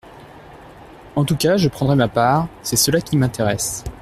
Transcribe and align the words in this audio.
En 1.15 1.25
tout 1.25 1.35
cas, 1.37 1.57
je 1.57 1.69
prendrai 1.69 1.95
ma 1.95 2.07
part, 2.07 2.47
c’est 2.63 2.75
cela 2.75 3.01
qui 3.01 3.17
m’intéresse. 3.17 3.83